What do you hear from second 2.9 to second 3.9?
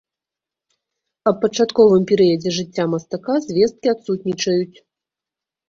мастака звесткі